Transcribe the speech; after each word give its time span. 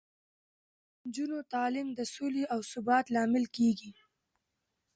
د 0.03 0.03
نجونو 1.03 1.37
تعلیم 1.53 1.87
د 1.93 2.01
سولې 2.15 2.43
او 2.53 2.59
ثبات 2.71 3.05
لامل 3.15 3.45
کیږي. 3.55 3.91